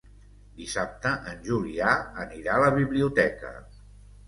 Dissabte 0.61 1.11
en 1.33 1.43
Julià 1.51 1.93
anirà 2.25 2.57
a 2.57 2.65
la 2.67 2.73
biblioteca. 2.81 3.55